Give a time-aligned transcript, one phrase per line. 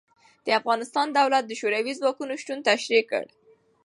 [0.45, 3.25] د افغانستان دولت د شوروي ځواکونو شتون تشرېح کړ.